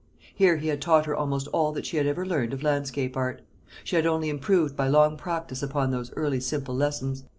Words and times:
Here 0.33 0.57
he 0.57 0.69
had 0.69 0.81
taught 0.81 1.05
her 1.05 1.15
almost 1.15 1.47
all 1.53 1.71
that 1.73 1.85
she 1.85 1.97
had 1.97 2.07
ever 2.07 2.25
learned 2.25 2.53
of 2.53 2.63
landscape 2.63 3.15
art. 3.15 3.43
She 3.83 3.95
had 3.97 4.07
only 4.07 4.29
improved 4.29 4.75
by 4.75 4.87
long 4.87 5.15
practice 5.15 5.61
upon 5.61 5.91
those 5.91 6.11
early 6.13 6.39
simple 6.39 6.75
lessons. 6.75 7.23